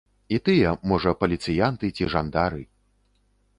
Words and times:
І 0.37 0.37
тыя, 0.47 0.71
можа, 0.91 1.13
паліцыянты 1.25 1.93
ці 1.99 2.11
жандары. 2.17 2.67